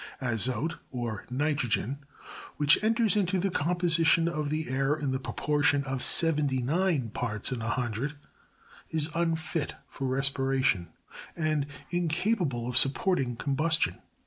[0.17, 0.33] 24.
[0.33, 1.97] Azote, or JSitrogcn,
[2.57, 7.61] which enters into the composition ol the air in the proportion of 79 parts in
[7.61, 8.15] a 100,
[8.89, 10.87] is unfit for respira tion,
[11.35, 13.99] and incapable of supporting combustion.